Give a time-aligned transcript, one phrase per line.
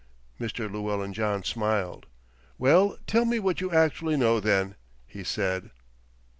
[0.39, 0.67] Mr.
[0.67, 2.07] Llewellyn John smiled.
[2.57, 4.73] "Well, tell me what you actually know then,"
[5.05, 5.69] he said.